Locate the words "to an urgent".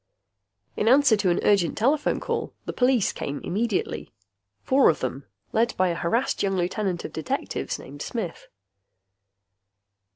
1.17-1.77